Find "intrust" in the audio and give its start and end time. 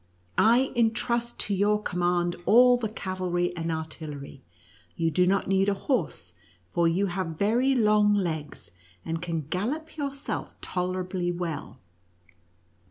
0.73-1.39